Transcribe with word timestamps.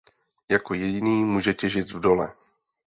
Jako 0.51 0.73
jediný 0.73 1.23
může 1.23 1.53
těžit 1.53 1.91
v 1.91 1.99
dole. 1.99 2.33